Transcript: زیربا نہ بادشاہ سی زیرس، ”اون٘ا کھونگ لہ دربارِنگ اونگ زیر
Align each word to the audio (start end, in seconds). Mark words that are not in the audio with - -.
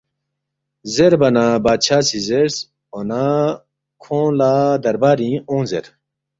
زیربا 0.93 1.29
نہ 1.35 1.45
بادشاہ 1.65 2.01
سی 2.07 2.19
زیرس، 2.27 2.55
”اون٘ا 2.93 3.25
کھونگ 4.01 4.29
لہ 4.39 4.51
دربارِنگ 4.83 5.37
اونگ 5.49 5.65
زیر 5.71 5.85